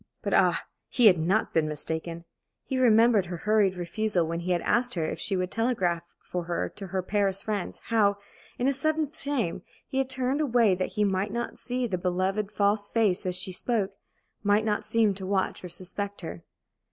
But, 0.23 0.33
ah, 0.33 0.63
he 0.89 1.05
had 1.05 1.19
not 1.19 1.53
been 1.53 1.67
mistaken! 1.67 2.25
He 2.63 2.79
remembered 2.79 3.27
her 3.27 3.37
hurried 3.37 3.75
refusal 3.77 4.25
when 4.25 4.39
he 4.39 4.51
had 4.51 4.63
asked 4.63 4.95
her 4.95 5.05
if 5.05 5.19
he 5.19 5.35
should 5.35 5.51
telegraph 5.51 6.01
for 6.23 6.45
her 6.45 6.69
to 6.69 6.87
her 6.87 7.03
Paris 7.03 7.43
"friends" 7.43 7.79
how, 7.89 8.17
in 8.57 8.67
a 8.67 8.73
sudden 8.73 9.11
shame, 9.11 9.61
he 9.87 9.99
had 9.99 10.09
turned 10.09 10.41
away 10.41 10.73
that 10.73 10.93
he 10.93 11.03
might 11.03 11.31
not 11.31 11.59
see 11.59 11.85
the 11.85 11.99
beloved 11.99 12.51
false 12.51 12.87
face 12.87 13.27
as 13.27 13.37
she 13.37 13.51
spoke, 13.51 13.91
might 14.41 14.65
not 14.65 14.87
seem 14.87 15.13
to 15.13 15.27
watch 15.27 15.63
or 15.63 15.69
suspect 15.69 16.21
her. 16.21 16.41